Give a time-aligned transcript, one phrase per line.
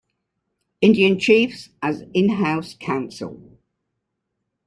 [0.81, 3.59] Indian Chiefs, as in-house counsel.